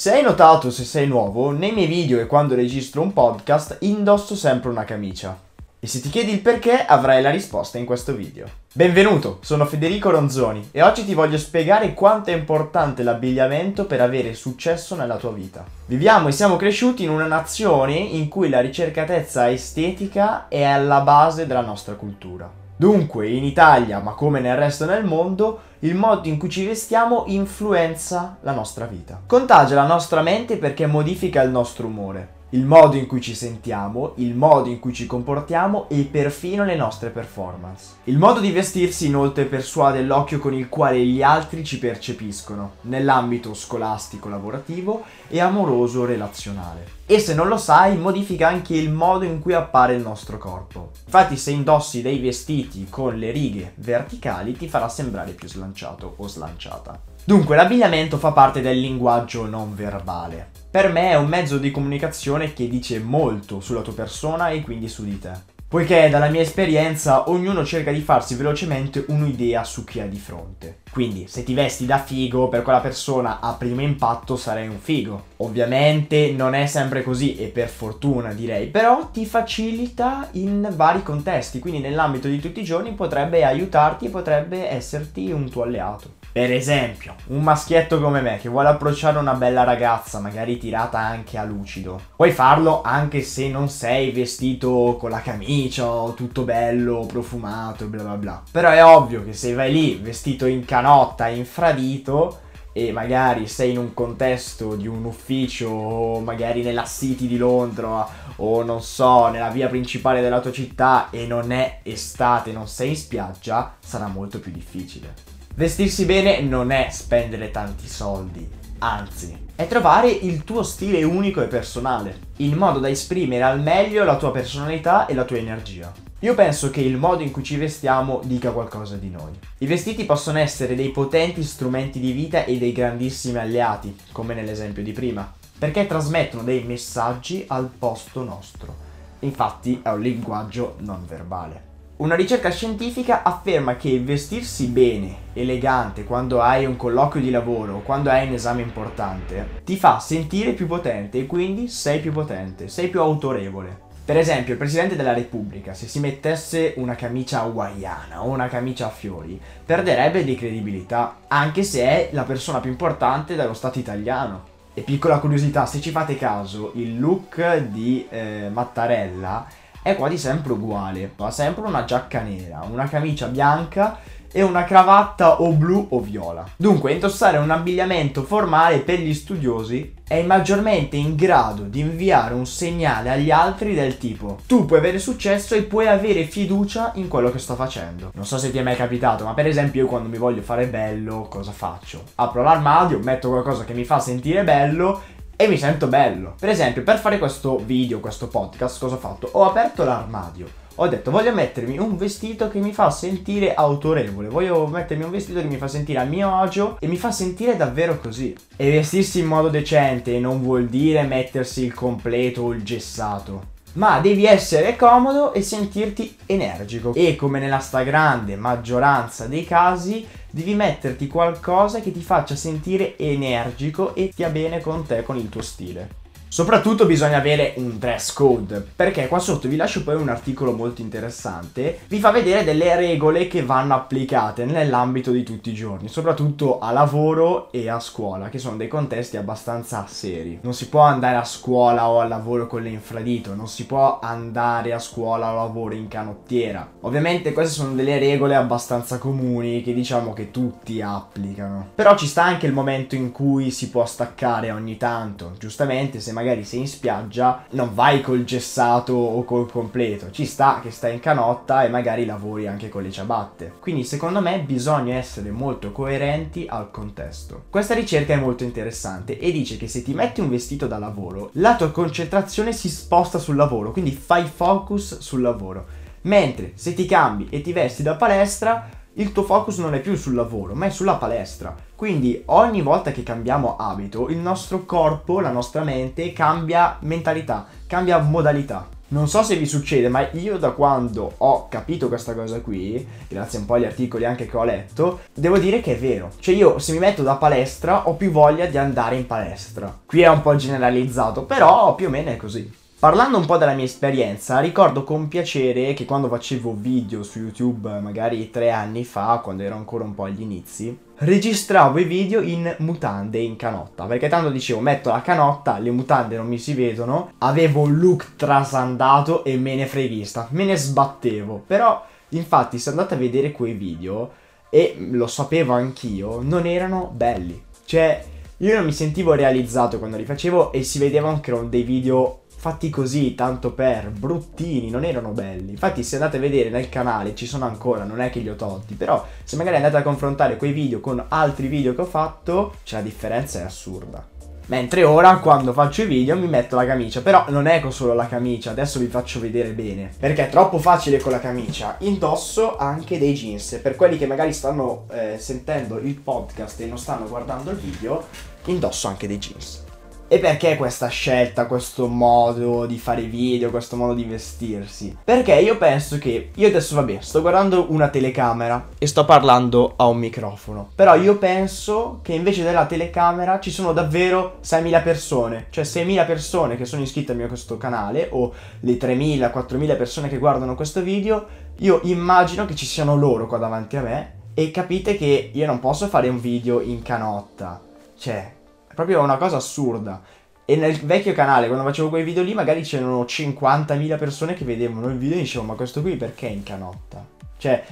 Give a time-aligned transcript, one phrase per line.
[0.00, 4.34] Se hai notato se sei nuovo, nei miei video e quando registro un podcast indosso
[4.34, 5.38] sempre una camicia.
[5.78, 8.46] E se ti chiedi il perché avrai la risposta in questo video.
[8.72, 14.32] Benvenuto, sono Federico Ronzoni e oggi ti voglio spiegare quanto è importante l'abbigliamento per avere
[14.32, 15.66] successo nella tua vita.
[15.84, 21.46] Viviamo e siamo cresciuti in una nazione in cui la ricercatezza estetica è alla base
[21.46, 22.50] della nostra cultura.
[22.80, 27.24] Dunque, in Italia, ma come nel resto del mondo, il modo in cui ci vestiamo
[27.26, 29.20] influenza la nostra vita.
[29.26, 34.14] Contagia la nostra mente perché modifica il nostro umore il modo in cui ci sentiamo,
[34.16, 37.94] il modo in cui ci comportiamo e perfino le nostre performance.
[38.04, 43.54] Il modo di vestirsi inoltre persuade l'occhio con il quale gli altri ci percepiscono, nell'ambito
[43.54, 46.98] scolastico lavorativo e amoroso relazionale.
[47.06, 50.90] E se non lo sai, modifica anche il modo in cui appare il nostro corpo.
[51.04, 56.26] Infatti se indossi dei vestiti con le righe verticali ti farà sembrare più slanciato o
[56.26, 57.00] slanciata.
[57.22, 60.59] Dunque, l'abbigliamento fa parte del linguaggio non verbale.
[60.70, 64.86] Per me è un mezzo di comunicazione che dice molto sulla tua persona e quindi
[64.86, 65.32] su di te.
[65.66, 70.82] Poiché dalla mia esperienza ognuno cerca di farsi velocemente un'idea su chi ha di fronte.
[70.92, 75.24] Quindi se ti vesti da figo per quella persona a primo impatto sarai un figo.
[75.38, 81.58] Ovviamente non è sempre così e per fortuna direi, però ti facilita in vari contesti,
[81.58, 86.18] quindi nell'ambito di tutti i giorni potrebbe aiutarti e potrebbe esserti un tuo alleato.
[86.32, 91.36] Per esempio, un maschietto come me che vuole approcciare una bella ragazza, magari tirata anche
[91.36, 92.00] a lucido.
[92.14, 97.86] Puoi farlo anche se non sei vestito con la camicia o tutto bello, profumato e
[97.88, 98.42] bla bla bla.
[98.48, 102.42] Però è ovvio che se vai lì vestito in canotta, infradito,
[102.72, 108.62] e magari sei in un contesto di un ufficio, magari nella City di Londra o
[108.62, 112.96] non so, nella via principale della tua città e non è estate, non sei in
[112.96, 115.38] spiaggia, sarà molto più difficile.
[115.60, 121.48] Vestirsi bene non è spendere tanti soldi, anzi, è trovare il tuo stile unico e
[121.48, 125.92] personale, in modo da esprimere al meglio la tua personalità e la tua energia.
[126.20, 129.32] Io penso che il modo in cui ci vestiamo dica qualcosa di noi.
[129.58, 134.82] I vestiti possono essere dei potenti strumenti di vita e dei grandissimi alleati, come nell'esempio
[134.82, 138.74] di prima, perché trasmettono dei messaggi al posto nostro.
[139.18, 141.68] Infatti è un linguaggio non verbale.
[142.00, 147.82] Una ricerca scientifica afferma che vestirsi bene, elegante, quando hai un colloquio di lavoro o
[147.82, 152.68] quando hai un esame importante, ti fa sentire più potente e quindi sei più potente,
[152.68, 153.88] sei più autorevole.
[154.02, 158.86] Per esempio, il Presidente della Repubblica, se si mettesse una camicia hawaiana o una camicia
[158.86, 164.44] a fiori, perderebbe di credibilità, anche se è la persona più importante dello Stato italiano.
[164.72, 169.46] E piccola curiosità, se ci fate caso, il look di eh, Mattarella
[169.82, 171.12] è quasi sempre uguale.
[171.16, 173.98] Ha sempre una giacca nera, una camicia bianca
[174.32, 176.46] e una cravatta o blu o viola.
[176.56, 182.46] Dunque, indossare un abbigliamento formale per gli studiosi è maggiormente in grado di inviare un
[182.46, 187.30] segnale agli altri del tipo tu puoi avere successo e puoi avere fiducia in quello
[187.30, 188.10] che sto facendo.
[188.14, 190.66] Non so se ti è mai capitato, ma per esempio io quando mi voglio fare
[190.66, 192.02] bello, cosa faccio?
[192.16, 196.34] Apro l'armadio, metto qualcosa che mi fa sentire bello e mi sento bello.
[196.38, 199.26] Per esempio, per fare questo video, questo podcast, cosa ho fatto?
[199.32, 200.46] Ho aperto l'armadio.
[200.74, 205.40] Ho detto voglio mettermi un vestito che mi fa sentire autorevole, voglio mettermi un vestito
[205.40, 208.36] che mi fa sentire a mio agio e mi fa sentire davvero così.
[208.54, 214.00] E vestirsi in modo decente non vuol dire mettersi il completo o il gessato ma
[214.00, 216.94] devi essere comodo e sentirti energico.
[216.94, 223.94] E come nella stragrande maggioranza dei casi, devi metterti qualcosa che ti faccia sentire energico
[223.94, 225.99] e stia bene con te, con il tuo stile.
[226.32, 230.80] Soprattutto bisogna avere un dress code, perché qua sotto vi lascio poi un articolo molto
[230.80, 236.60] interessante, vi fa vedere delle regole che vanno applicate nell'ambito di tutti i giorni, soprattutto
[236.60, 240.38] a lavoro e a scuola, che sono dei contesti abbastanza seri.
[240.42, 243.98] Non si può andare a scuola o al lavoro con le infradito, non si può
[244.00, 246.64] andare a scuola o lavoro in canottiera.
[246.82, 251.70] Ovviamente queste sono delle regole abbastanza comuni che diciamo che tutti applicano.
[251.74, 256.18] Però ci sta anche il momento in cui si può staccare ogni tanto, giustamente se
[256.20, 260.94] magari sei in spiaggia, non vai col gessato o col completo, ci sta che stai
[260.94, 263.54] in canotta e magari lavori anche con le ciabatte.
[263.58, 267.44] Quindi secondo me bisogna essere molto coerenti al contesto.
[267.48, 271.30] Questa ricerca è molto interessante e dice che se ti metti un vestito da lavoro,
[271.34, 275.78] la tua concentrazione si sposta sul lavoro, quindi fai focus sul lavoro.
[276.02, 279.94] Mentre se ti cambi e ti vesti da palestra, il tuo focus non è più
[279.96, 281.54] sul lavoro, ma è sulla palestra.
[281.76, 287.98] Quindi ogni volta che cambiamo abito, il nostro corpo, la nostra mente cambia mentalità, cambia
[287.98, 288.68] modalità.
[288.88, 293.38] Non so se vi succede, ma io da quando ho capito questa cosa qui, grazie
[293.38, 296.10] un po' agli articoli anche che ho letto, devo dire che è vero.
[296.18, 299.72] Cioè io se mi metto da palestra ho più voglia di andare in palestra.
[299.86, 302.52] Qui è un po' generalizzato, però più o meno è così.
[302.80, 307.78] Parlando un po' della mia esperienza, ricordo con piacere che quando facevo video su YouTube,
[307.78, 312.54] magari tre anni fa, quando ero ancora un po' agli inizi, registravo i video in
[312.60, 313.84] mutande in canotta.
[313.84, 318.16] Perché tanto dicevo, metto la canotta, le mutande non mi si vedono, avevo un look
[318.16, 321.42] trasandato e me ne freghista, me ne sbattevo.
[321.46, 324.10] Però, infatti, se andate a vedere quei video,
[324.48, 327.44] e lo sapevo anch'io, non erano belli.
[327.62, 328.02] Cioè,
[328.38, 332.20] io non mi sentivo realizzato quando li facevo e si vedevano che erano dei video
[332.40, 335.50] fatti così, tanto per, bruttini, non erano belli.
[335.50, 338.34] Infatti se andate a vedere nel canale ci sono ancora, non è che li ho
[338.34, 342.54] tolti, però se magari andate a confrontare quei video con altri video che ho fatto,
[342.62, 344.02] cioè la differenza è assurda.
[344.46, 348.08] Mentre ora quando faccio i video mi metto la camicia, però non ecco solo la
[348.08, 349.90] camicia, adesso vi faccio vedere bene.
[349.98, 351.76] Perché è troppo facile con la camicia.
[351.80, 353.60] Indosso anche dei jeans.
[353.62, 358.06] Per quelli che magari stanno eh, sentendo il podcast e non stanno guardando il video,
[358.46, 359.68] indosso anche dei jeans.
[360.12, 364.96] E perché questa scelta, questo modo di fare video, questo modo di vestirsi?
[365.04, 369.86] Perché io penso che io adesso vabbè, sto guardando una telecamera e sto parlando a
[369.86, 370.70] un microfono.
[370.74, 376.56] Però io penso che invece della telecamera ci sono davvero 6.000 persone, cioè 6.000 persone
[376.56, 380.82] che sono iscritte al mio questo canale o le 3.000, 4.000 persone che guardano questo
[380.82, 381.24] video,
[381.58, 385.60] io immagino che ci siano loro qua davanti a me e capite che io non
[385.60, 387.60] posso fare un video in canotta.
[387.96, 388.38] Cioè,
[388.84, 390.00] proprio una cosa assurda.
[390.44, 394.88] E nel vecchio canale, quando facevo quei video lì, magari c'erano 50.000 persone che vedevano
[394.88, 397.04] il video e dicevano, ma questo qui perché è in canotta?
[397.38, 397.62] Cioè,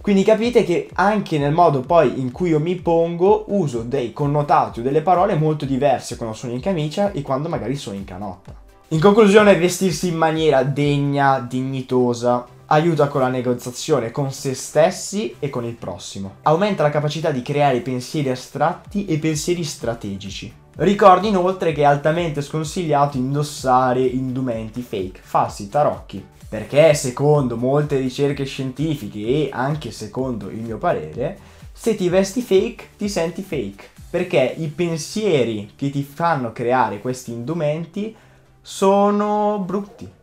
[0.00, 4.80] quindi capite che anche nel modo poi in cui io mi pongo, uso dei connotati
[4.80, 8.54] o delle parole molto diverse quando sono in camicia e quando magari sono in canotta.
[8.88, 15.48] In conclusione, vestirsi in maniera degna, dignitosa, aiuta con la negoziazione con se stessi e
[15.48, 16.36] con il prossimo.
[16.42, 20.52] Aumenta la capacità di creare pensieri astratti e pensieri strategici.
[20.76, 28.44] Ricordi inoltre che è altamente sconsigliato indossare indumenti fake, falsi, tarocchi, perché secondo molte ricerche
[28.44, 31.38] scientifiche e anche secondo il mio parere,
[31.72, 37.32] se ti vesti fake ti senti fake, perché i pensieri che ti fanno creare questi
[37.32, 38.14] indumenti
[38.62, 40.18] sono brutti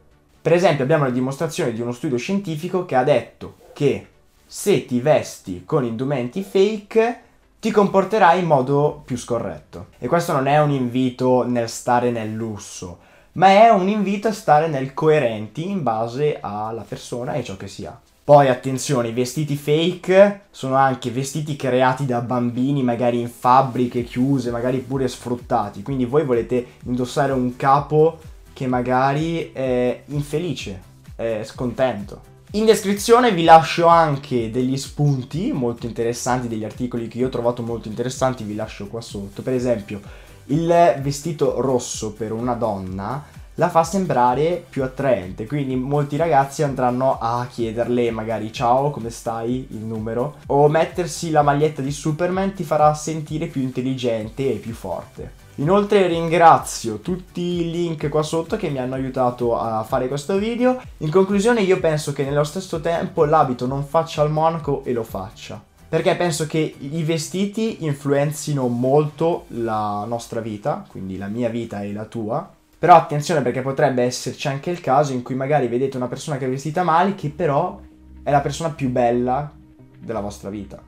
[0.48, 4.08] per esempio abbiamo la dimostrazione di uno studio scientifico che ha detto che
[4.46, 7.20] se ti vesti con indumenti fake
[7.60, 9.88] ti comporterai in modo più scorretto.
[10.00, 13.00] E questo non è un invito nel stare nel lusso,
[13.34, 17.68] ma è un invito a stare nel coerenti in base alla persona e ciò che
[17.68, 18.00] si ha.
[18.24, 24.50] Poi attenzione, i vestiti fake sono anche vestiti creati da bambini, magari in fabbriche chiuse,
[24.50, 25.82] magari pure sfruttati.
[25.82, 30.82] Quindi voi volete indossare un capo che magari è infelice,
[31.16, 32.22] è scontento.
[32.54, 37.62] In descrizione vi lascio anche degli spunti molto interessanti, degli articoli che io ho trovato
[37.62, 39.44] molto interessanti, vi lascio qua sotto.
[39.44, 40.02] Per esempio,
[40.46, 43.24] il vestito rosso per una donna
[43.56, 49.68] la fa sembrare più attraente, quindi molti ragazzi andranno a chiederle magari ciao, come stai,
[49.70, 54.74] il numero, o mettersi la maglietta di Superman ti farà sentire più intelligente e più
[54.74, 55.46] forte.
[55.60, 60.80] Inoltre ringrazio tutti i link qua sotto che mi hanno aiutato a fare questo video.
[60.98, 65.02] In conclusione io penso che nello stesso tempo l'abito non faccia il monaco e lo
[65.02, 65.60] faccia.
[65.90, 71.92] Perché penso che i vestiti influenzino molto la nostra vita, quindi la mia vita e
[71.92, 72.48] la tua.
[72.78, 76.46] Però attenzione perché potrebbe esserci anche il caso in cui magari vedete una persona che
[76.46, 77.80] è vestita male che però
[78.22, 79.52] è la persona più bella
[79.98, 80.80] della vostra vita.